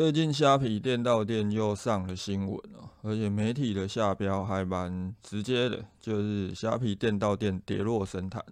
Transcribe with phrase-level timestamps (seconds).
[0.00, 8.42] 最近虾皮店到店又上了新闻哦，而且媒体的下标还蛮直接的，就是虾皮店到店跌落神坛。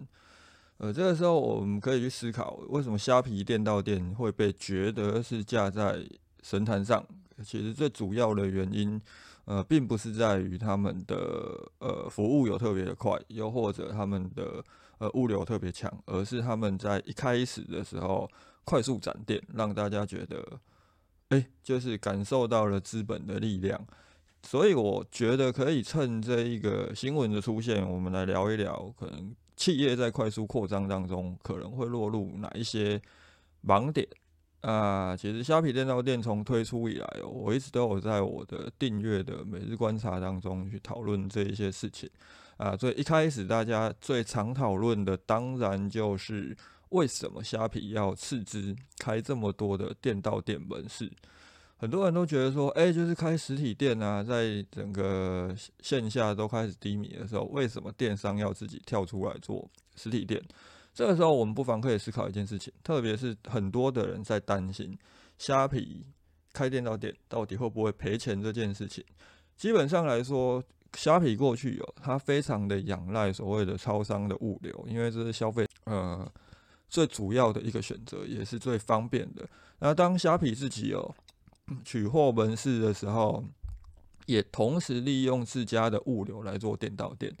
[0.77, 6.07] 呃，这个时候我们可以去思考，为什么虾皮店到店会被觉得是架在
[6.43, 7.03] 神坛上？
[7.43, 9.01] 其实最主要的原因，
[9.45, 11.17] 呃，并不是在于他们的
[11.79, 14.63] 呃服务有特别的快，又或者他们的
[14.99, 18.29] 呃物流特别强，而是他们在一开始的时候
[18.63, 20.45] 快速展店，让大家觉得。
[21.29, 23.79] 哎，就是感受到了资本的力量，
[24.41, 32.99] 所以我觉得可以趁这一个新闻的出现，我们来聊一聊，可能企业在快速扩张当中可能会落入哪一些
[33.63, 34.07] 盲点
[34.61, 35.15] 啊？
[35.15, 42.09] 其实虾皮电脑店从推出以来，我一直都有在我的订阅的每日观察当中去讨论这一些事情
[42.57, 42.75] 啊。
[42.75, 46.57] 所以一开始大家最常讨论的，当然就是。
[46.89, 51.11] 为什么虾皮要斥资开这么多的店到店门市？
[51.77, 59.65] 很多人都觉得说，哎，就是开实体店啊，在整个线下都开始低迷的时候，为什么电商要自己跳出来做
[59.95, 60.43] 实体店？
[60.93, 64.97] 这个时候，我们不妨可以思考一件事情，特别是很多的人在担心
[65.37, 66.05] 虾皮
[66.51, 69.01] 开店到店到底会不会赔钱这件事情。
[69.55, 70.61] 基本上来说，
[70.97, 76.29] 虾皮过去有它非常的仰赖所谓的超商的物流，因为这是消费，呃。
[76.89, 79.47] 最主要的一个选择，也是最方便的。
[79.79, 81.15] 那当虾皮自己有
[81.85, 83.43] 取货门市的时候，
[84.25, 87.35] 也同时利用自家的物流来做店到店，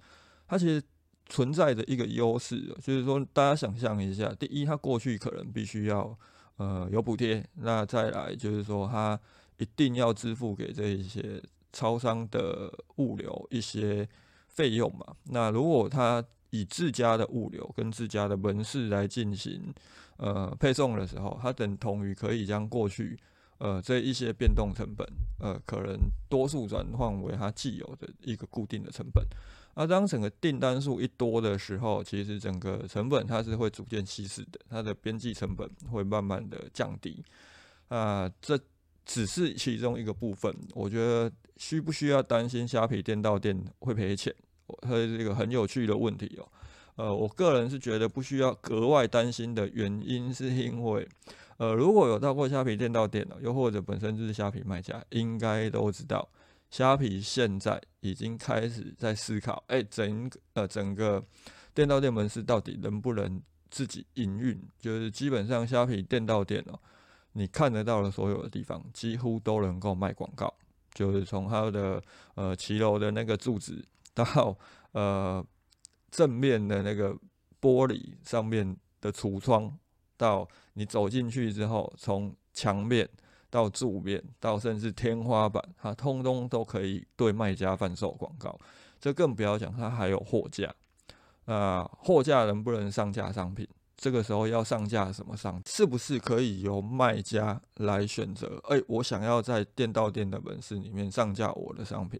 [0.47, 0.81] 它其实
[1.27, 6.17] 存在着一个优势，就是说大家想象一下，第一，它过去可能必须要
[6.57, 9.19] 呃有补贴，那再来就是说它
[9.57, 11.41] 一定要支付给这一些
[11.73, 14.07] 超商的物流一些
[14.47, 15.05] 费用嘛。
[15.25, 19.73] 那如果它以自家的物流跟自家的门市来进行
[20.17, 23.17] 呃配送的时候，它等同于可以将过去
[23.57, 25.07] 呃这一些变动成本
[25.39, 29.23] 呃可能多数转换为它既有的一个固定的成本。
[29.75, 37.23] 而当整个订单数一多的时候，其实整个成本它是会逐渐稀释的，它的边际成本会慢慢的降低。
[37.87, 38.59] 啊，这
[39.05, 40.53] 只是其中一个部分。
[40.73, 44.35] 我觉得需不需要担心虾皮店到店会赔钱？
[44.81, 46.47] 它是一个很有趣的问题哦，
[46.95, 51.07] 呃，我个人是觉得不需要格外担心的原因，是因为，
[51.57, 56.27] 呃，如果有到过虾皮店到店的，又或者本身就是虾皮卖家，应该都知道，
[56.69, 61.23] 虾皮现在已经开始在思考，哎，整呃整个
[61.73, 63.41] 店到店门市到底能不能
[63.71, 64.61] 自己营运？
[64.79, 66.77] 就是基本上虾皮店到店哦，
[67.31, 70.53] 你看得到的所有的地方，几乎都能够卖广告，
[70.93, 72.03] 就是从它的
[72.35, 73.81] 呃骑楼的那个柱子。
[74.23, 74.57] 到
[74.91, 75.45] 呃
[76.11, 77.13] 正面的那个
[77.61, 79.77] 玻璃上面的橱窗，
[80.17, 83.07] 到你走进去之后，从墙面
[83.49, 88.57] 到柱面到甚至天花板，它通通都可以对卖家贩售广告。
[88.99, 90.73] 这更不要讲，它还有货架。
[91.45, 93.67] 那，货架能不能上架商品？
[93.95, 95.61] 这个时候要上架什么商？
[95.65, 98.61] 是不是可以由卖家来选择？
[98.69, 102.19] 哎，我想要在店到店的门市里面上架我的商品。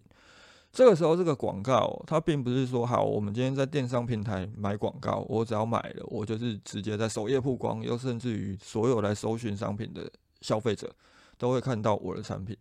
[0.71, 10.09] 这个时候，这个广告它并不是说好，我们今天在电商平台买广告，我只要买了，我就是直接在首页曝光，又甚至于所有来搜寻商品的
[10.41, 10.93] 消费者
[11.37, 12.55] 都会看到我的产品。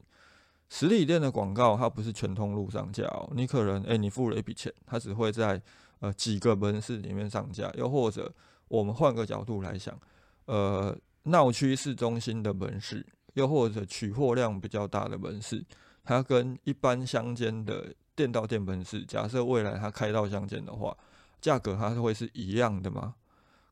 [0.70, 5.60] 实体店的广告它不是全通路上架哦，你可能诶，你付了一笔钱，它只会在
[6.00, 8.32] 呃几个门市里面上架，又或者
[8.69, 9.98] 我们换个角度来想，
[10.46, 15.64] 呃闹区市中心的门市，又或者取货量比较大的门市。
[16.08, 20.96] 它跟一般乡间的店到店门市，假设未来它开到乡间的话，
[21.38, 23.14] 价格它会是一样的吗？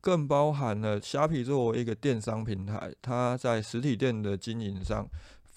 [0.03, 5.09] 更包含了虾皮作为一个电商平台，它在实体店的经营上、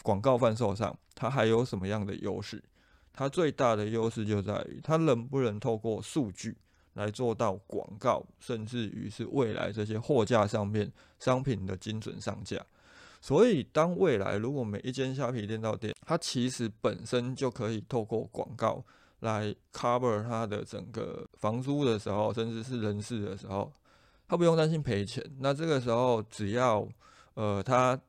[0.04, 2.64] 广告贩售上，它还有什么样的优势？
[3.12, 6.56] 它最大的优势就在于它能不能透过数据
[6.94, 10.90] 来做到广告，甚至于是未来这些货架上面
[11.20, 12.66] 商品的精准上架。
[13.22, 18.84] 所以，当未来如果每一间虾皮店到店，它其实本身就可以透过广告
[19.20, 23.72] 来 cover 它的整个房租的时候，甚至是人事的时候，
[24.28, 25.24] 它不用担心赔钱。
[25.40, 26.88] 那这个时候，只要
[27.34, 28.00] 呃，他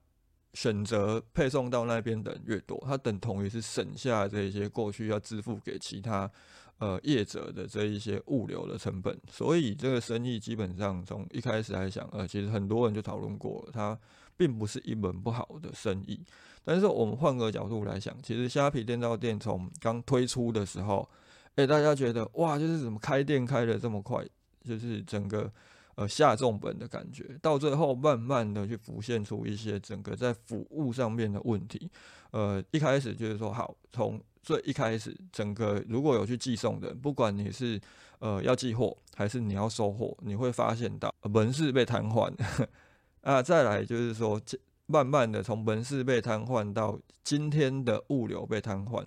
[0.54, 6.28] 选择配送到那边的人越多，它等同于是省下这些过去要支付给其他
[6.78, 13.96] 呃业者的这一些物流的成本，所以这个生意基本上从一开始来讲，呃，其实很多人就讨论过了，它
[14.40, 16.18] 并不是一门不好的生意。
[16.64, 21.06] 但是我们换个角度来想，其实虾皮电到店从刚推出的时候，
[21.56, 24.24] 诶，大家觉得哇，就是怎么开店开的这么快，
[24.64, 25.52] 就是整个
[25.94, 31.90] 呃下重本的感觉，到最后慢慢的去浮现出一些整个在服务上面的问题。
[32.30, 37.78] 呃，一开始就是说好，从最一开始，整个如果有去寄送的，不管你是
[38.20, 42.32] 呃要寄货还是你要收货，你会发现到门市被瘫痪。
[43.22, 44.40] 啊，再来就是说。
[44.92, 49.06] 慢慢的从门市被瘫痪到今天的物流被瘫痪，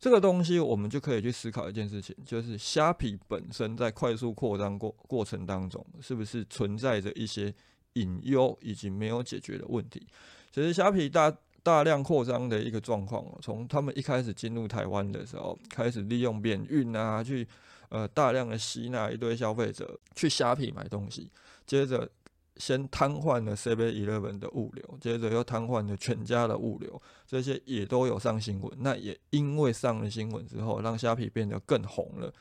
[0.00, 7.54] 这个东西我们就可以去思考一件事情，就是虾皮本身在快速扩张过过程当中，是不是存在着一些
[7.92, 10.06] 隐忧以及没有解决的问题？
[10.50, 11.30] 其实虾皮大
[11.62, 17.46] 大量扩张的一个状况，从他们一开始进入台湾的时候，开始利用免运啊，去
[17.90, 21.30] 呃大量的吸纳一堆消费者去虾皮买东西，
[21.66, 22.10] 接着。
[22.58, 28.70] 先瘫痪了 Seven Eleven 的物流，接着又瘫痪了全家的物流，这些也都有上新闻。
[28.78, 32.32] 那也因为上了新闻之后，让虾皮变得更红了。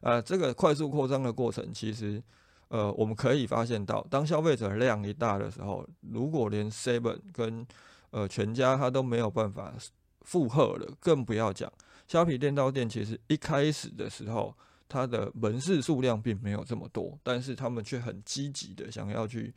[0.00, 2.22] 啊，这个快速扩张的过程，其实，
[2.68, 7.66] 呃，我们可以发现到，当消费者量一大的时候，如果连 Seven 跟
[8.10, 9.74] 呃全家它都没有办法
[10.22, 11.72] 负荷了，更不要讲
[12.06, 12.88] 虾皮电到店。
[12.88, 14.54] 其实一开始的时候。
[14.94, 19.52] 它的门市数量并没有这么多，但是他们却很积极的想要去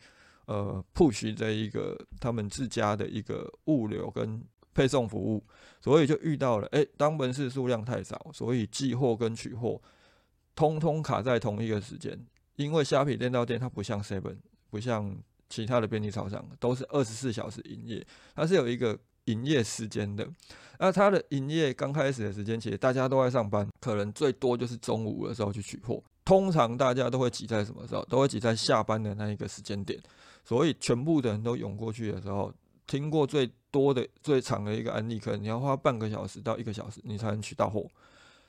[0.46, 4.44] 呃 push 这一个他们自家的一个物流跟
[4.74, 5.46] 配送服务，
[5.80, 9.80] 所以就遇到了，哎，当门市数量太少，所以寄货跟取货
[10.56, 12.20] 通通卡在同一个时间，
[12.56, 14.38] 因为虾皮电到店它不像 Seven，
[14.72, 15.16] 不像
[15.50, 18.04] 其他的便利超商，都是二十四小时营业，
[18.34, 18.98] 它是有一个。
[19.28, 20.28] 营业时间的，
[20.80, 26.04] 那它的营业刚开始的时间，其实大家都在上班，可能最多就是中午的时候去取货。
[26.26, 28.04] 通常大家都会挤在什么时候？
[28.06, 29.98] 都会挤在下班的那一个时间点。
[30.44, 32.54] 所以全部的人都涌过去的时候，
[32.86, 37.86] 听过最多的、最长的一个案例，可能你要花半个小时到一个小时，你才能取到货。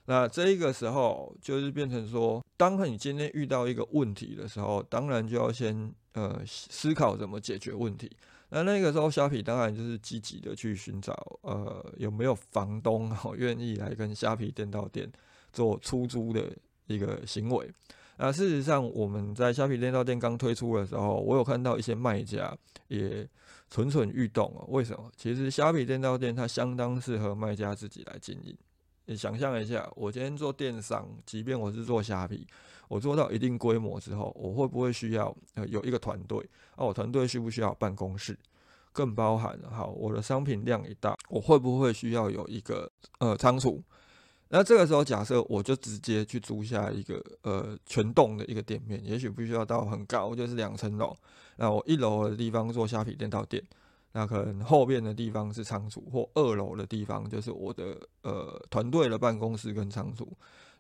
[0.06, 8.10] 那这一个时候，就是变成说，当你今天遇到一个问题的时候，当然就要先呃思考怎么解决问题。
[8.50, 11.12] 那那个时候，虾皮当然就是积极的去寻找，
[11.42, 15.10] 呃，有没有房东好愿意来跟虾皮电到店
[15.52, 16.50] 做出租的
[16.86, 17.70] 一个行为。
[18.16, 22.56] 那事实上，我们在虾皮电到店刚推出的时候，我有看到一些卖家
[22.88, 23.28] 也
[23.70, 24.64] 蠢蠢欲动哦。
[24.68, 25.10] 为什么？
[25.16, 28.56] 其实虾皮电到店它相当适合卖家自己来经营。
[29.04, 32.46] 你想象一下，我今天做电商，即便我是做虾皮。
[32.88, 36.38] 我做到一定规模之后，我会不会需要呃有一个团队？
[36.74, 38.36] 啊，我团队需不需要办公室？
[38.90, 43.80] 更包含好，我的商品量一大，我会不会需要有一个呃仓储？
[44.48, 51.14] 那这个时候假设我就直接去租下一个呃全栋的一个店面，也许不需要到很高，就是两层楼。
[51.56, 53.62] 那我一楼的地方做虾皮店到店，
[54.12, 60.26] 那可能后面的地方是仓储，或二楼的地方就是我的呃团队的办公室跟仓储。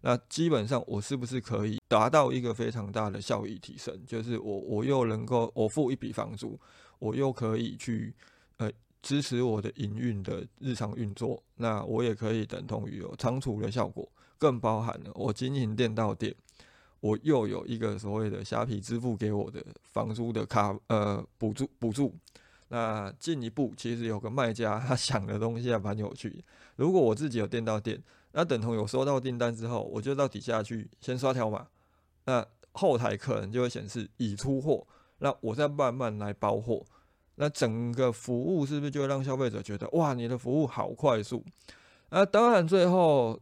[0.00, 4.00] 那基本上我是不是可以达到一个非常大的效益提升？
[4.06, 6.58] 就是我我又能够我付一笔房租，
[7.00, 8.14] 我又可以去
[8.58, 8.70] 呃
[9.02, 11.42] 支持我的营运的日常运作。
[11.56, 14.08] 那我也可以等同于有仓储的效果，
[14.38, 16.32] 更包含了我经营店到店，
[17.00, 22.14] 我又有一个所谓的虾皮支付给我的房租的卡呃补助补助。
[22.68, 26.44] 那进一步其实有个卖家他想的东西还蛮有趣，
[26.76, 28.00] 如果我自己有店到店。
[28.32, 31.66] 那等同有收到订单之后，我就到底下去先刷条码，
[32.26, 34.86] 那后台可能就会显示已出货，
[35.18, 36.84] 那我再慢慢来包货，
[37.36, 41.42] 那整个服务是不是就会让消费者觉得哇，你的服务好快速？
[42.10, 43.40] 那当然最后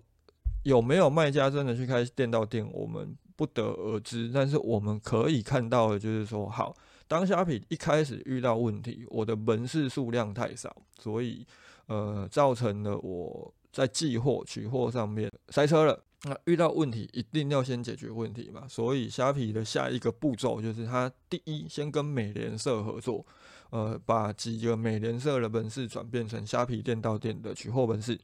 [0.63, 4.31] 有没有卖家真的去开店到店，我们不得而知。
[4.33, 6.75] 但是我们可以看到的就是说，好，
[7.09, 11.45] 当虾皮一开始遇到问题，我的门市数量太少，所以
[11.87, 13.53] 呃造成了我。
[13.77, 18.67] 在寄货取货上面塞车了，那遇到问题一定要先解决问题嘛。
[18.67, 23.27] 所以虾皮的下一个步骤就是，它第一先跟美联社合作，
[23.69, 28.19] 呃，把几个美联社的本事转变成虾皮店到店的取货本事。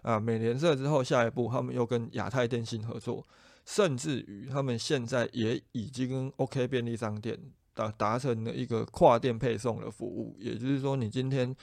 [0.00, 3.22] 啊，美联社之后下一步，他们又跟亚太电信合作，
[3.66, 7.38] 甚至于他们现在也已经跟 OK 便利商店
[7.74, 10.34] 达达成了一个跨店配送的服务。
[10.38, 11.54] 也就是说，你今天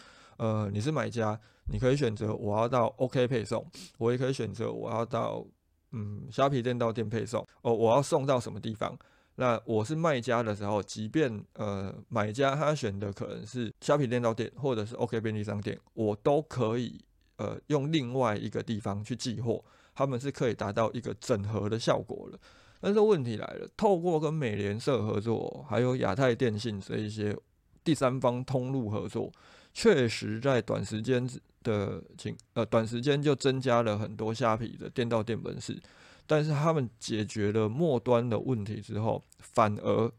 [0.41, 1.39] 呃你是买家。
[1.71, 3.65] 你可以选择我要到 OK 配送，
[3.97, 5.45] 我也可以选择我要到
[5.91, 8.97] 嗯虾皮店到店配送哦，我要送到什么地方？
[9.35, 16.99] 那我是卖家的时候，即便呃买家他选的可能是虾皮店到店或者是 OK 便利商店，我都可以
[17.37, 19.63] 呃用另外一个地方去寄货，
[19.95, 22.37] 他们是可以达到一个整合的效果的。
[22.81, 27.37] 但是问题来了，透过跟美联社合作，还有亚太电信这一些
[27.83, 29.31] 第三方通路合作，
[29.73, 31.27] 确实在短时间
[31.63, 35.79] 的情呃短时间就增加了很多虾皮的店到店门市。
[36.27, 40.11] 但是他们解决了末端的问题之后，反而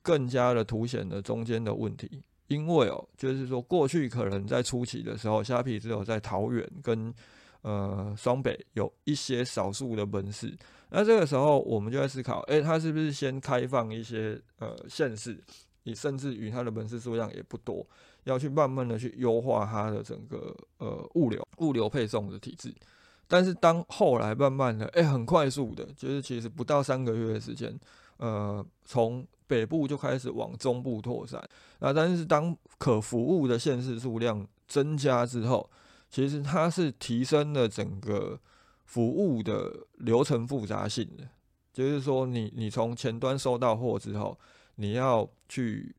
[0.00, 2.22] 更加的凸显了中间的问题。
[2.46, 7.12] 因为哦，就是说过去可能在初期的时候，虾皮只有在桃园跟
[7.62, 10.56] 呃双北有一些少数的门市。
[10.90, 15.42] 那这个时候我们就在思考，诶，它是不是先开放一些呃县市，
[15.84, 17.84] 你甚至于它的门市数量也不多，
[18.24, 22.74] 要去慢慢的去优化它的整个呃物流物流配送的体制。
[23.26, 27.78] 但是当后来慢慢的，诶，很快速的，就是其实不到三个月的时间，
[28.16, 31.40] 呃，从北部就开始往中部拓展。
[31.78, 35.70] 那但是当可服务的县市数量增加之后，
[36.08, 38.38] 其实它是提升了整个
[38.84, 41.24] 服务的流程复杂性的。
[41.72, 44.36] 就是说，你你从前端收到货之后，
[44.74, 45.94] 你要去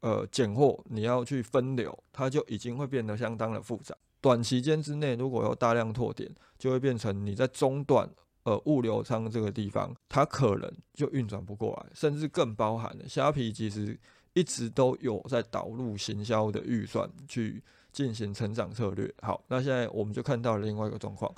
[0.00, 3.94] 呃拣货，你要去分流，它就已经会变得相当的复杂。
[4.20, 8.08] 短期间之内，如果有大量拓点，就会变成你在中段
[8.42, 13.98] 呃物流仓这个地方，它可能就运转不过来，甚至更包含了虾皮其实
[14.34, 19.10] 一直都有在导入行销的预算去进行成长策略。
[19.22, 21.34] 好，那现在我们就看到了另外一个状况。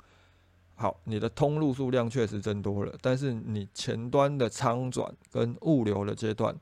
[0.75, 6.53] 好，你的通路数量确实增多了，但是你前端的仓转跟物流的阶段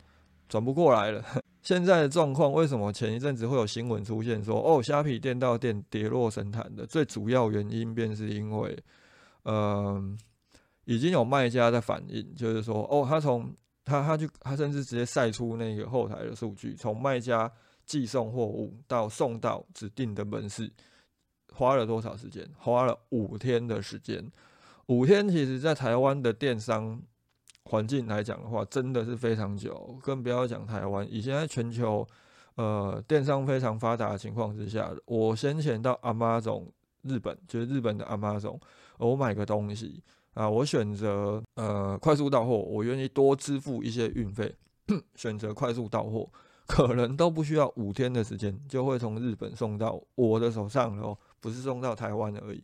[0.48, 1.24] 转不过来了。
[1.62, 8.76] 现在的状况，为什么前一阵子会有新闻出现说，哦，虾皮店到店跌落神坛的最主要原因，便是因为，
[9.46, 10.18] 嗯，
[10.86, 13.54] 已经有卖家在反映，就是说，哦，他从
[13.86, 17.52] 他他就他甚至直接晒出那个后台的数据，从卖家
[17.86, 20.72] 寄送货物到送到指定的门市，
[21.54, 22.44] 花了多少时间？
[22.58, 24.32] 花了五天的时间。
[24.88, 27.02] 五天，其实在台湾的电商。
[27.66, 31.08] 环境来讲的话，真的是非常久，更不要讲台湾。
[31.10, 32.06] 以前在全球，
[32.56, 36.68] 呃，电商非常发达的情况之下，我先前到阿妈总
[37.04, 38.60] 日本，就是日本的阿妈总，
[38.98, 40.04] 我买个东西
[40.34, 44.54] 啊，我选择呃快速到货，我愿意多支付一些运费，
[45.16, 46.28] 选择快速到货，
[46.66, 52.64] 可能都不需要五天的时间，就会从日本送到我的手上然后，不是送到台湾而已。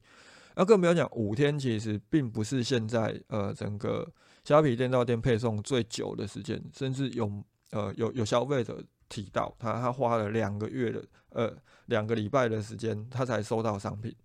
[0.56, 4.08] 那更不要讲五天，其实并不是现在呃整个。
[4.48, 7.30] 虾皮店到店配送最久的时间，甚至有
[7.72, 11.54] 呃有有消费者提到，他他花了两个月的呃
[11.88, 14.16] 两个礼拜的时间，他才收到商品。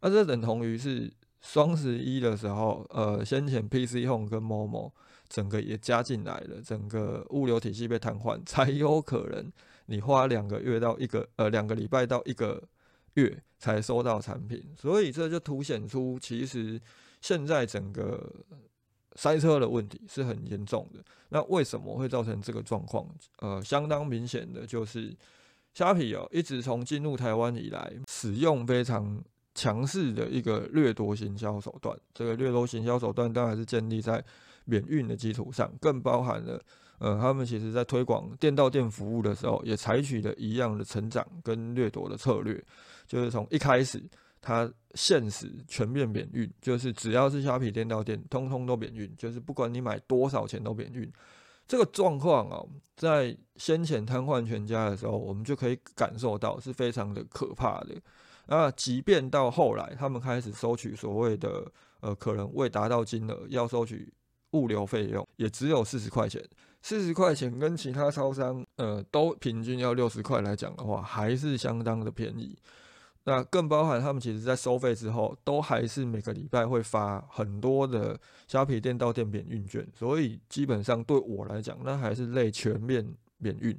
[0.00, 4.92] 那这等同于是双十一的时候，呃先前 PC Home 跟 Momo
[5.28, 9.50] 整个也加进来了，整个物流体系被瘫痪， 才有可能
[9.86, 12.62] 你花两个月到一个呃两个礼拜到一个
[13.14, 14.64] 月才收到产品。
[14.76, 16.80] 所以这就凸显出，其实
[17.20, 18.32] 现在整个。
[19.14, 21.00] 塞车的问题是很严重的。
[21.28, 23.06] 那为什么会造成这个状况？
[23.40, 25.14] 呃，相当明显的就是
[25.72, 29.22] 虾皮哦，一直从进入台湾以来，使用非常
[29.54, 31.96] 强势的一个掠夺行销手段。
[32.12, 34.22] 这个掠夺行销手段当然是建立在
[34.64, 36.60] 免运的基础上，更包含了
[36.98, 42.62] 呃，他们其实在推广店到店服务的时候，也采取了一样的成长跟掠夺的策略，
[43.06, 44.02] 就是从一开始。
[44.46, 51.10] 它限时全面免运，就是只要是虾皮店到店，通通都免运，就是不管你买多少钱都免运。
[51.66, 57.94] 这个状况哦，在先前瘫痪全家的时候，我们就可以感受到是非常的可怕的。
[58.46, 61.64] 那即便到后来，他们开始收取所谓的
[62.00, 64.12] 呃，可能未达到金额要收取
[64.50, 66.44] 物流费用，也只有四十块钱。
[66.82, 72.54] 四十块钱跟其他超商呃都平均要六十块来讲的话，还是相当的便宜。
[73.26, 83.02] 那更包含他们其实在收费之后，都还是每个礼拜会发很多的虾皮店到店免运券，所以基本上对我来讲，那还是类全面
[83.38, 83.74] 免运。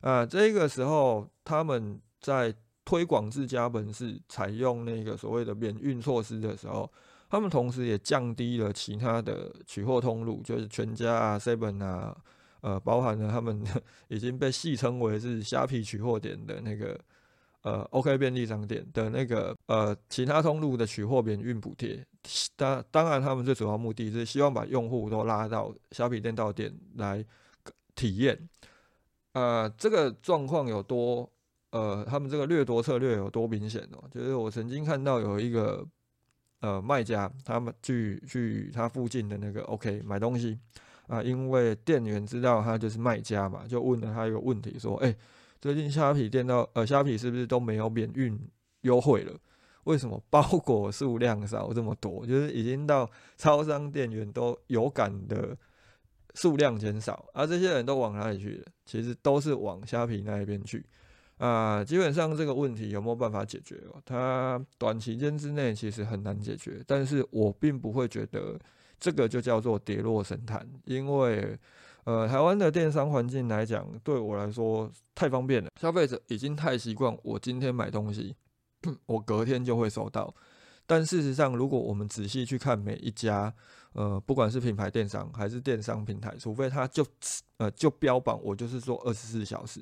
[0.00, 2.52] 啊，这个时候他们在
[2.84, 6.90] 推广自家本市采用那个所谓的免运措施的时候，
[7.30, 12.16] 他们同时也降低了其他的取货通路，就是全家啊、seven 啊，
[12.62, 13.62] 呃，包含了他们
[14.08, 16.98] 已经被戏称为是虾皮取货点的那个。
[17.62, 22.04] 呃，OK 便利商店的那个呃，其他通路的取货免运补贴，
[22.56, 27.24] 当当然他们最主要目的是希望把用户都拉到小品店到店来
[27.94, 28.36] 体验。
[29.34, 31.30] 呃，这个状况有多
[31.70, 34.02] 呃，他们这个掠夺策略有多明显哦？
[34.10, 35.86] 就是我曾经看到有一个
[36.62, 40.58] 呃卖家，他们去去他附近的那个 OK 买东西
[41.06, 45.14] 啊，因为店员知道他就是卖家嘛，就问了他一个问题说：“哎。”
[45.62, 48.36] 最近虾皮店到呃虾皮是不是都没有免运
[48.80, 49.32] 优惠了？
[49.84, 52.26] 为什么包裹数量少这么多？
[52.26, 55.56] 就是已经到超商店员都有感的
[56.34, 58.64] 数量减少，而这些人都往哪里去了？
[58.84, 60.84] 其实都是往虾皮那一边去。
[61.38, 64.02] 啊，基本上这个问题有没有办法解决哦？
[64.04, 68.58] 它短期间之内其实很难解决，但是我并不会觉得
[68.98, 71.56] 这个就叫做跌落神坛，因为
[72.04, 78.34] 呃，台湾的电商环境来讲，对我来说太方便了，消费者已经太习惯我今天买东西，
[79.06, 80.34] 我隔天就会收到。
[80.84, 83.54] 但事实上，如果我们仔细去看每一家，
[83.92, 87.06] 呃，不管是品牌电商还是电商平台，除非他就
[87.58, 89.80] 呃就标榜我就是做二十四小时。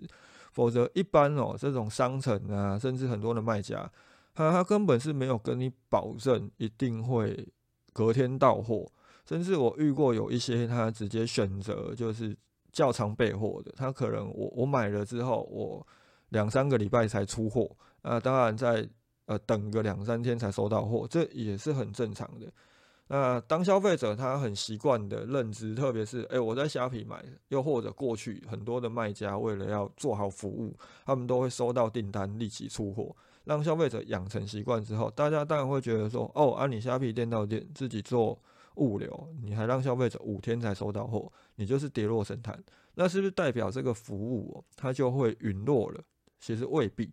[0.53, 3.91] 否则，一般哦，这种商城啊，甚至很多的卖家，
[4.35, 7.49] 他他根本是没有跟你保证一定会
[7.93, 8.87] 隔天到货。
[9.27, 12.37] 甚至我遇过有一些，他直接选择就是
[12.73, 15.87] 较长备货的，他可能我我买了之后，我
[16.31, 17.71] 两三个礼拜才出货，
[18.03, 18.89] 啊，当然在
[19.27, 22.47] 呃等个两三天才收到货，这也是很正常的。
[23.13, 38.41] 那当消费者他很习惯的认知，特别是诶我在虾皮买，又或者过去很多的卖家为了要做好服务，他们都会收到订单立即出货，让消费者养成习惯之后，大家当然会觉得说，哦，啊你虾皮店到店自己做
[38.81, 42.61] 物流，你还让消费者五天才收到货，你就是跌落神坛，
[42.95, 46.03] 那是不是代表这个服务它就会陨落了？
[46.41, 47.13] 其实未必。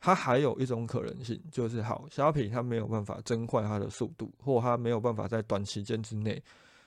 [0.00, 6.40] 它还有一种可能性，就是好虾皮它没有办法增快它的速度，或它没有办法在短期间之内，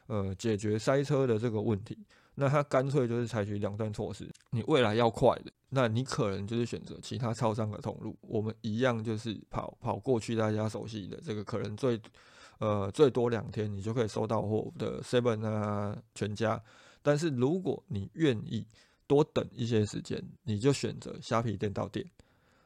[0.08, 1.98] 呃，解决塞车的这个问题。
[2.34, 12.00] 那它干脆就是采取两段措施：你未来要快的，那你可能就是选择其他超商的通路，我们一样就是跑跑过去大家熟悉的这个，可能最
[12.62, 16.64] 呃最多两天你就可以收到货的 Seven 啊全家。
[17.02, 18.66] 但是如果你愿意
[19.08, 22.10] 多等一些时间，你就选择虾皮店到店。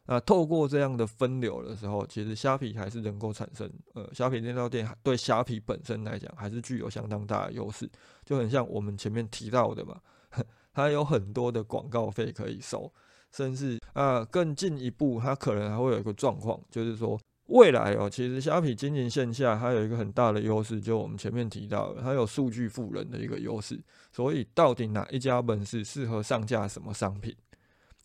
[0.08, 7.90] 那透过这样的分流的时候，其实虾皮还是能够产生，呃，虾皮电到店对虾皮本身来讲还是具有相当大的优势，
[8.24, 10.00] 就很像我们前面提到的嘛，
[10.72, 12.94] 它有很多的广告费可以收，
[13.32, 23.80] 甚至啊更进一步，它可能还会有一个状况，就是说未来哦，其实虾皮经营线下它有一个很大的优势，就我们前面提到，它有数据富人的一个优势，
[24.12, 27.36] 所以到底哪一家门市适合上架什么商品？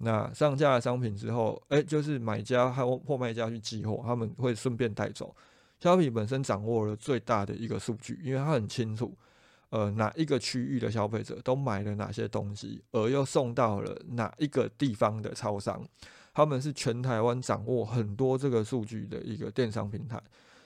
[0.03, 5.35] 那上架了商品之后，哎，就是买家还有货卖家去寄货，他们会顺便带走。
[5.79, 9.17] 虾皮本身掌握了最大的一个数据，因为他很清楚，
[9.71, 15.83] 呃，哪一个区域的消费者都买了哪些东西，而又送到了哪一个地方的超商，
[16.33, 20.23] 他们是全台湾掌握很多这个数据的一个电商平台，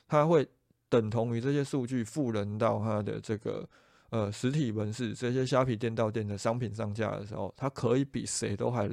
[0.06, 0.46] 它会
[0.88, 3.68] 等同于这些数据赋能到它的这个。
[4.10, 8.88] 呃，实体门市这些虾皮店到店的商品上架的时候，它可以比谁都还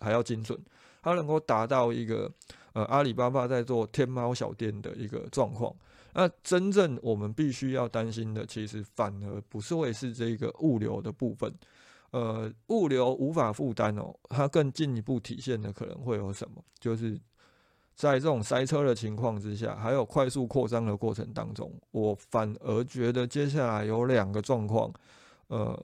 [0.00, 0.58] 还要精准，
[1.00, 2.28] 它能够达到一个
[2.72, 5.72] 呃阿里巴巴在做天猫小店的一个状况。
[6.12, 11.54] 那真正我们必须要担心的，其实反而不是会是这个物流的部分，
[12.14, 17.20] 呃，物流无法负担哦，它更进一步体现的可能会有什么，就是。
[17.96, 24.92] 在这种塞车的情况之下，还有快速扩张的过程当中，我反而觉得接下来有两个状况，
[25.46, 25.80] 呃，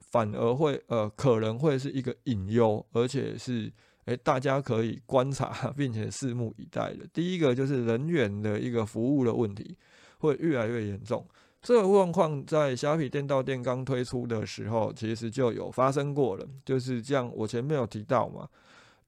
[0.00, 3.72] 反而会呃可能会是一个隐忧，而且是
[4.04, 7.06] 诶大家可以观察 并且拭目以待的。
[7.10, 9.78] 第一个就是人员的一个服务的问题
[10.18, 11.26] 会越来越严重。
[11.66, 17.28] 这个状况在虾皮电到店刚推出的时候，其实就有发生过了，就是这样。
[17.34, 18.48] 我前面有提到嘛。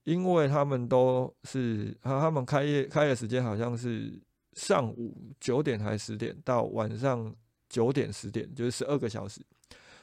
[0.03, 4.13] 因为他们都是，他他们开业开业时间好像是
[4.55, 7.33] 上午九点还是十点到晚上
[7.69, 9.41] 九点十点，就是十二个小时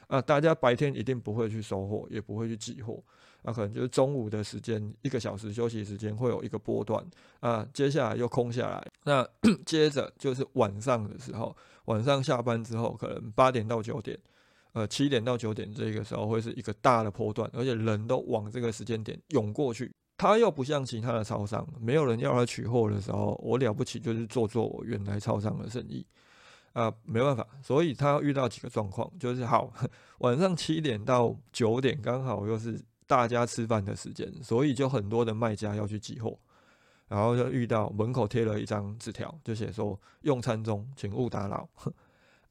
[0.08, 0.22] 啊。
[0.22, 3.04] 大家白天一定不会去收货，也不会去寄货，
[3.46, 7.06] 那可能就是中午的时间一个小时休息时间会有一个波段
[7.40, 7.66] 啊。
[7.74, 9.26] 接下来又空下来，那
[9.66, 11.56] 接着就是晚上的时候，
[11.86, 14.18] 晚上下班之后，可能八点到九点。
[14.74, 19.90] 呃，七点到九点这个时候会是一个大的波段，而且人都往这个时间点涌过去。
[20.18, 26.06] 他又不像其他的超商，没有人要来取货的时候，我了不起就是做做我原来超商的生意
[26.74, 27.48] 啊，没办法。
[27.64, 29.72] 所以他遇到几个状况，就是好
[30.20, 36.38] 晚上七点到九点刚好又是大家吃饭的时间，所以就很多的卖家要去寄货，
[37.08, 41.70] 然后就遇到门口贴了一张纸条，就写说用餐中，请勿打扰。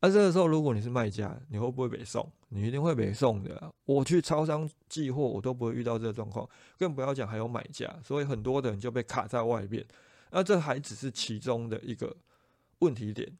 [0.01, 2.31] 那 这个时候，如果你是卖家，你会不会被送？
[2.51, 3.73] 你一定会被送的。
[3.85, 9.85] 我去超商寄货，我都不会遇到这个状况，更不要讲还有买家，所以很多的人就被卡在外边。
[10.31, 12.17] 那这还只是其中的一个
[12.79, 13.37] 问题点，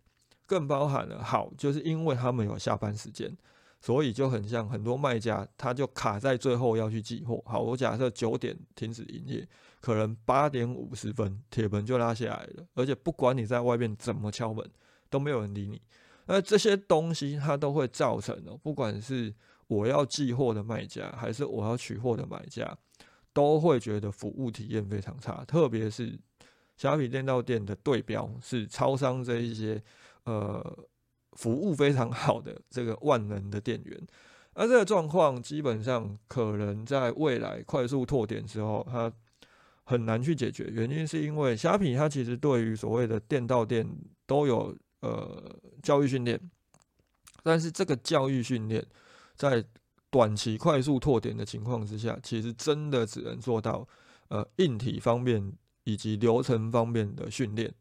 [0.47, 3.37] 更包含了好，就是因为他们有下班时间，
[3.85, 7.43] 所以就很像很多卖家，他就卡在最后要去寄货。
[7.45, 9.47] 好，我假设九点停止营业，
[9.83, 14.67] 可能八点五十分铁门就拉下来了，而且不管你在外面怎么敲门，
[15.11, 15.83] 都没有人理你。
[16.25, 19.35] 那这些东西它都会造成哦，不管是
[19.67, 22.75] 我要寄货的卖家，还是我要取货的买家，
[23.35, 25.45] 都会觉得服务体验非常差。
[25.45, 26.19] 特别是
[26.79, 29.83] 虾皮店到店的对标是超商这一些，
[30.25, 30.75] 呃。
[31.35, 34.07] 服务非常好的这个万能的店员，
[34.55, 39.13] 而这个状况基本上可能在未来快速拓点之后，它
[39.85, 40.65] 很难去解决。
[40.73, 43.87] 原因是因为虾皮它其实对于所谓的店到店
[44.27, 46.41] 都有呃教育训练，
[47.43, 48.85] 但是这个教育训练
[49.35, 49.63] 在
[50.11, 53.87] 短期快速拓点的情况之下，其实真的只能做到
[54.29, 57.75] 呃硬体方面以及流程方面的训练。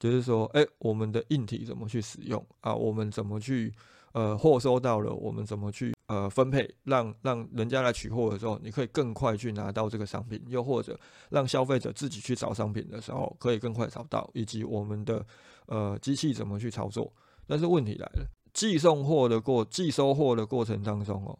[0.00, 2.74] 就是说，哎，我们的硬体怎么去使用啊？
[2.74, 3.70] 我们怎么去
[4.12, 15.22] 呃货收到了，我们怎么去呃分配，让让人家来取货的时候，你可以更快去拿到这个商品，又或者让消费者自己去找商品的时候，可以更快找到，以及我们的
[15.66, 17.12] 呃机器怎么去操作。
[17.46, 21.38] 但是问题来了，寄送货的过寄收货的过程当中哦，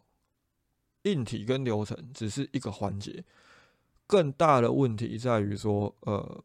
[1.01, 3.23] 硬体跟流程只是一个环节，
[4.05, 6.43] 更大的问题在于说，呃。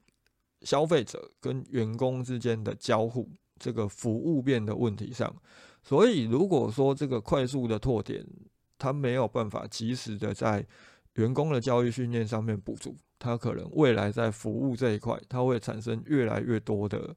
[0.66, 5.32] 消费者跟员工之间的交互，这个服务面的问题上，
[5.84, 8.26] 所以如果说这个快速的拓点，
[8.76, 10.66] 它没有办法及时的在
[11.14, 17.16] 员工的教育训练上面补足，它可能未来在服务这一块，它会产生越来越多的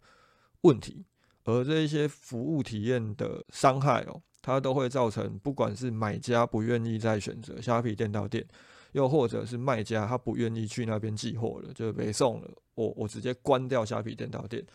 [0.62, 1.04] 问题，
[1.44, 8.46] 而这一些服务体验的伤害哦，它都会造成不管是买家不愿意再选择虾皮店到店。
[8.94, 12.50] 又或者是卖家他不愿意去那边寄货了，就没送了。
[12.76, 14.66] 我我直接关掉虾皮电到店。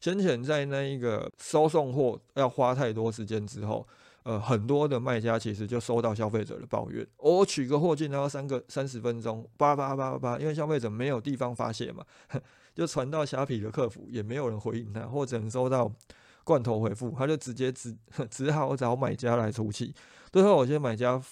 [0.00, 3.86] 先前在那一个收送货要花太多时间之后，
[4.22, 12.02] 呃，很多的卖家其实就收到消费者的抱怨：我取个货进然要三个三十分钟，叭叭叭叭叭，因为消费者没有地方发泄嘛，
[12.74, 15.92] 就传到虾皮的客服，也没有人回应他，或者能收到
[16.44, 17.94] 罐头回复，他就直接只
[18.30, 19.94] 只好找买家来出气。
[20.32, 21.22] 最后有些买家。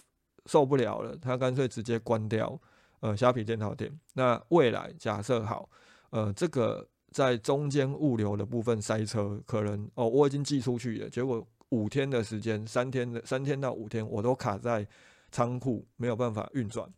[0.48, 2.58] 受不了了，他干脆直接关掉，
[3.00, 3.92] 呃，虾皮电脑店。
[4.14, 5.68] 那未来假设好，
[6.08, 14.86] 呃，这个在中间物流的部分塞车，可能哦，我已经寄出去了，结果五天的时间，三天的三天到五天，我都卡在
[15.30, 16.88] 仓库，没有办法运转，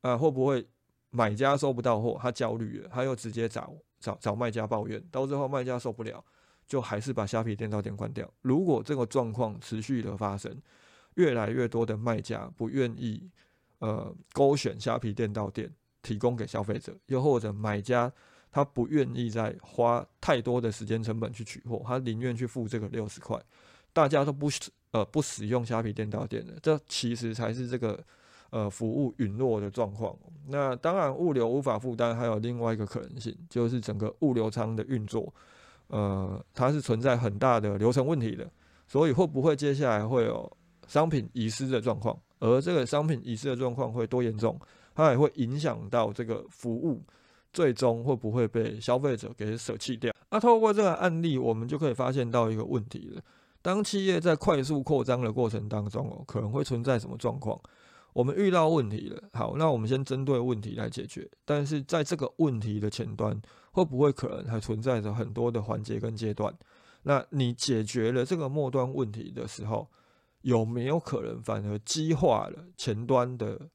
[0.00, 0.66] 啊，会不会
[1.10, 6.24] 买家收不到货，他焦虑了，他又直接找找找卖家抱怨，到最后卖家受不了，
[6.66, 8.28] 就还是把虾皮电脑店关掉。
[8.42, 10.60] 如果这个状况持续的发生，
[11.18, 13.28] 越来越多的卖家不愿意，
[13.80, 15.68] 呃，勾选虾皮店到店
[16.00, 18.10] 提供给消费者，又或者买家
[18.52, 23.36] 他不愿意再花太多的时间成本去取货，他宁愿去付这个六十块，
[23.92, 24.48] 大家都不
[24.92, 27.98] 呃不使用虾皮店到店的，这其实才是这个
[28.50, 30.16] 呃服务陨落的状况。
[30.46, 35.34] 那当然物流无法负担，还有另外一个可能性，就是整个物流仓的运作，
[35.88, 38.48] 呃，它是存在很大的流程问题的，
[38.86, 40.56] 所以会不会接下来会有？
[40.88, 44.58] 商品遗失的状况，而这个商品遗失的状况会多严重，
[44.94, 47.00] 它也会影响到这个服务，
[47.52, 50.12] 最终会不会被消费者给舍弃掉？
[50.30, 53.22] 那透过这个案例，我们就可以发现到一个问题了：
[53.62, 57.58] 当企业在快速扩张的过程当中哦，可能会存在什么状况？
[58.14, 61.28] 我们遇到问题了，好，那我们先针对问题来解决。
[61.44, 66.52] 但是在这个问题的前端，会不会可能还存在着很多的环节跟阶段？
[67.02, 69.88] 那你解决了这个末端问题的时候，
[70.42, 73.68] 有没有可能反而激化了前端的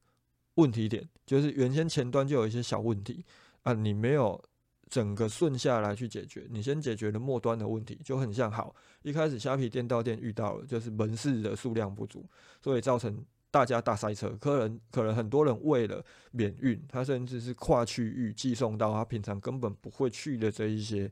[0.54, 1.08] 问题点？
[1.26, 3.24] 就是原先前端就有一些小问题
[3.62, 4.42] 啊，你没有
[4.88, 12.24] 整个顺下来去解决，你先解决了末端的问题，就很像好一开始虾皮店到店遇到了就是门市的数量不足，
[12.62, 21.10] 所以造成大家大塞车，客人可能很多人为了免运，他甚至是跨区域寄送到他平常根本不会去的这一些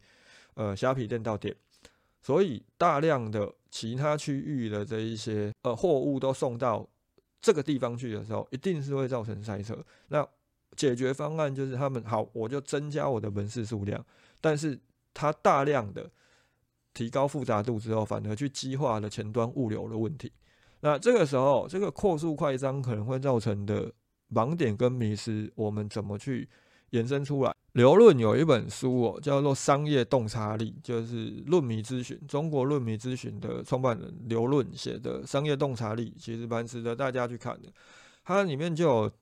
[0.54, 1.54] 呃虾皮店到店。
[2.22, 6.88] 所以大量的其他区域的这一些呃货物都送到
[7.40, 9.76] 这个地方去的时候，一定是会造成塞车。
[10.08, 10.26] 那
[10.76, 14.04] 解决方案就是他们好，我就增加我的门市数量，
[14.40, 14.78] 但是
[15.12, 16.11] 它大量的
[16.94, 20.32] 提高复杂度之后，反而去激化了前端物流的问题。
[20.80, 23.92] 那这个时候，这个扩速快张可能会造成的
[24.30, 26.48] 盲点跟迷失，我们怎么去
[26.92, 27.55] 延伸出来？
[27.72, 37.68] 刘论有一本书哦，叫做《商业洞察力》，就是论迷咨询中国论迷咨询的创办人刘论写的《商业洞察力》，其实蛮值得大家去看的。
[38.24, 39.12] 它里面就有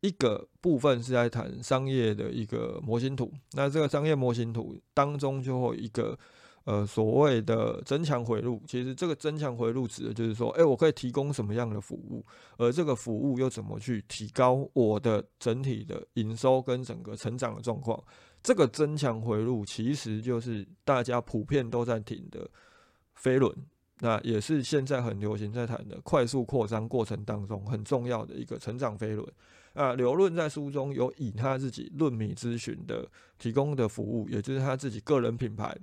[0.00, 6.18] 一个部分是在谈商业的一个模型图，那这个商业模型图当中就会有一个
[6.66, 12.22] 呃所谓的增强回路，其实这个增强回路指的就是说，哎，我可以提供什么样的服务，
[12.58, 18.02] 而这个服务又怎么去提高我的整体的营收跟整个成长的状况？
[18.42, 22.48] 这个增强回路其实就是大家普遍都在听的
[23.14, 23.50] 飞轮。
[24.00, 29.26] 那也是现在很流行在谈的快速扩张过程当中很重要的一个成长飞轮。
[29.72, 35.74] 啊，刘论在书中有以他自己论米咨询的提供的服务，也就是他自己个人品牌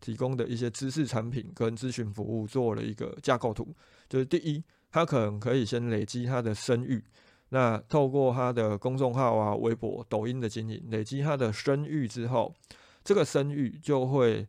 [0.00, 3.74] 提供的一些知识产品跟咨询服务做了一个架构图。
[4.08, 7.04] 就是第一，他可能可以先累积他的声誉，
[7.50, 12.54] 那透过他的公众号啊、微博、抖音的经营，累积他的声誉之后，
[13.04, 14.46] 这个声誉就会。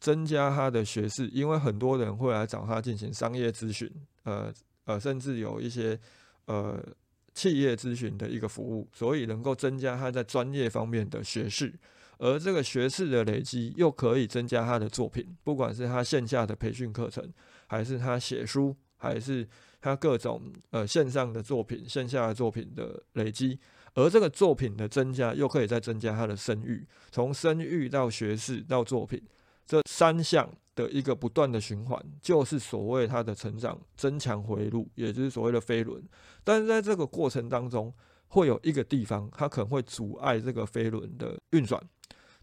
[0.00, 3.90] 增加他的学识，因为很多人会来找他进行商业咨询，
[4.22, 5.98] 呃呃，甚至有一些
[6.44, 6.80] 呃
[7.34, 11.74] 企业咨询的一个服务，所以能够增加他在专业方面的学识，
[12.18, 17.32] 而这个学士的累积又可以增加他的作品，不管是他线下的培训课程，
[17.66, 19.48] 还是他写书，还是
[19.80, 23.58] 他各种呃线上的作品、线下的作品的累积，
[23.94, 29.22] 而这个作品的增加又可以再增加他的声誉，从声誉到学士到作品。
[29.64, 36.02] 这三项的一个不断的循环，就是所谓它的成长增强回路，也就是所谓的飞轮。
[36.42, 37.92] 但是在这个过程当中，
[38.28, 41.78] 会有一个地方，它可能会阻碍这个飞轮的运转，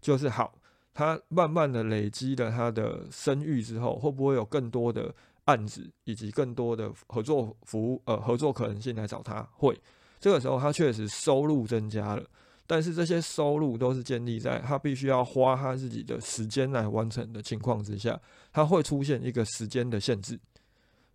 [0.06, 0.54] 就是好，
[0.94, 5.12] 他慢慢的累积了他的声誉之后，会不会有更多的
[5.46, 9.42] 案子以及更多的合作服务呃合作可能性来找他？
[9.56, 9.76] 会，
[10.20, 12.22] 这个时候他确实收入增加了。
[12.68, 18.16] 但是这些收入都是建立在他必须要花他自己的时间来完成的情况之下，
[18.52, 20.38] 他会出现一个时间的限制。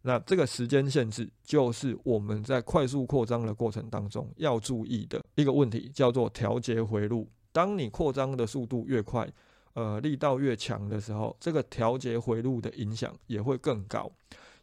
[0.01, 7.29] 那这个时间限制就是我们在快速扩张的过程当中要注意的一个问题，叫做调节回路。
[7.51, 9.29] 当你扩张的速度越快，
[9.73, 14.11] 呃，力道越强的时候，这个调节回路的影响也会更高。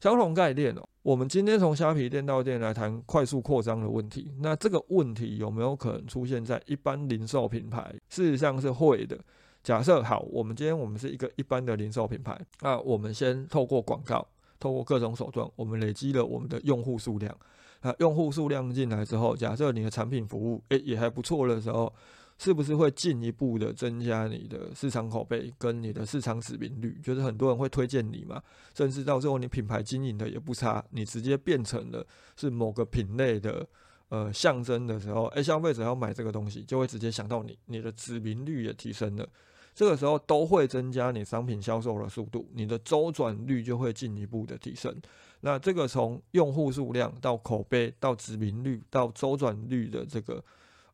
[0.01, 4.31] 相同概念哦，我们今天从虾皮店到店来谈快速扩张的问题。
[4.41, 7.93] 那这个问题有没有可能出现在一般零售品牌？
[8.09, 9.19] 事实上是会的。
[9.63, 14.25] 假设好，我们今天我们是一个一般的零售品牌，那我们先透过广告，
[14.61, 17.37] 透过各种手段，我们累积了我们的用户数量。
[17.83, 21.93] 那用户数量进来之后，假设你的产品服务诶也还不错的时候。
[22.39, 26.97] 是不是会进一步的增加你的市场口碑跟你的市场指名率？
[27.03, 28.41] 就是很多人会推荐你嘛，
[28.77, 33.67] 甚至到最后你品牌经营的也不差，你直接变成了是某个品类的
[34.09, 39.29] 呃象征的时候，诶，消费者要买这个东西就会直接想到你，你的指名率也提升了，
[39.75, 44.95] 这个时候都会增加你商品销售的速度，你的周转率就会进一步的提升。
[45.41, 50.41] 那这个从用户数量到口碑到指名率到周转率的这个。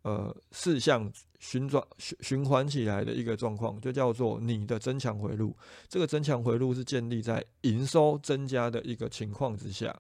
[0.05, 5.57] 呃，四项循转循循环起来的一个状况，就叫做你的增强回路。
[5.89, 9.99] 这个增强回路是建立在营收增加的一个情况之下。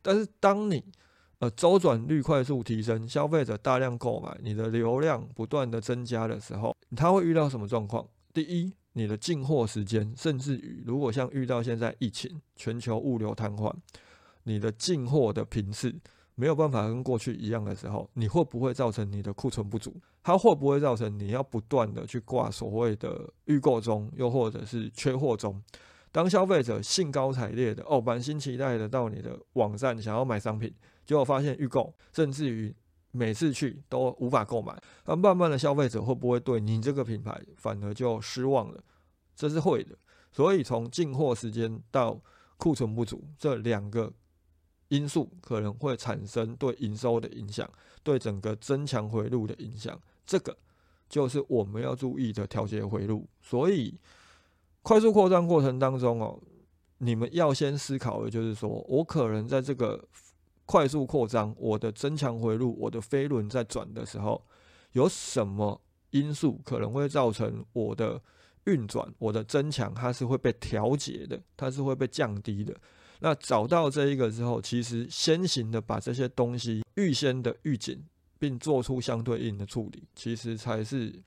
[0.00, 0.82] 但是，当你
[1.38, 8.08] 呃周转率快速提升，消费者大量购买，你的流量不断的增加的时候，他会遇到什么状况？
[8.32, 13.70] 第一，你的进货时间，甚至于如果像遇到现在疫情，全球物流瘫痪，
[14.44, 15.94] 你的进货的频次。
[16.34, 19.94] 没有办法跟过去一样的时候，你会不会造成你的库存不足？
[20.22, 25.62] 它会不会造成你要不断的去挂所谓的预购中，又或者是缺货中？
[26.10, 30.72] 当消费者兴高采烈的哦，满心期待的到你的网站想要买商品，
[31.04, 32.74] 结果发现预购，甚至于
[33.10, 38.82] 每次去都无法购买，那慢慢的消费者会不会对你这个品牌反而就失望了？
[39.36, 39.96] 这是会的。
[40.30, 42.18] 所以从进货时间到
[42.56, 44.12] 库存不足这两个。
[44.92, 47.66] 因素可能会产生对营收的影响，
[48.02, 50.54] 对整个增强回路的影响，这个
[51.08, 53.26] 就是我们要注意的调节回路。
[53.40, 53.98] 所以，
[54.82, 56.38] 快速扩张过程当中哦，
[56.98, 60.04] 你们要先思考的就是说，我可能在这个
[60.66, 64.44] 快速扩张，我的增强回路，我的飞轮在转的时候，
[64.92, 68.20] 有什么因素可能会造成我的
[68.64, 72.76] 运转，我的增强它是会被调节的，它是会被降低的。
[73.24, 78.04] 那找到这一个之后，其实先行的把这些东西预先的预警，
[78.36, 81.22] 并做出相对应的处理，其实才是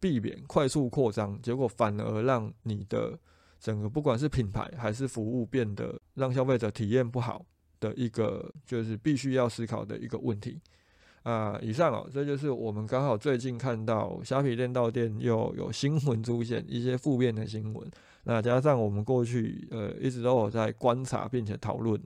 [0.00, 3.16] 避免快速扩张，结果反而让你的
[3.60, 7.46] 整个不管是品牌还是服务变得让消费者体验不好
[7.78, 10.60] 的一个，就是必须要思考的一个问题。
[11.22, 17.90] 啊，以上哦，这就是我们刚好最近看到虾皮店到店又有新闻出现一些负面的新闻。
[18.24, 22.00] 那加上我们过去呃一直都有在观察并且讨论，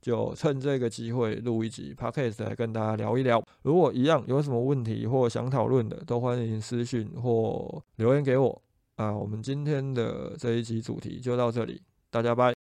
[0.00, 3.42] 就趁这个机会录一集 podcast 来跟大家聊一聊。
[3.62, 8.62] 如果一样有什么问题或想讨论的，都欢迎私讯或留言给我。
[8.96, 12.59] 啊，我们今天的这一集主题就到这里，大家拜。